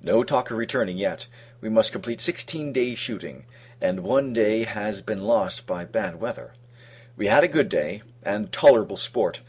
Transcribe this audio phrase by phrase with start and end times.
[0.00, 1.26] No talk of returning, yet.
[1.60, 3.46] We must complete sixteen days shooting,
[3.80, 6.52] and one day has been lost by bad weather.
[7.16, 9.40] We had a good day, and tolerable sport.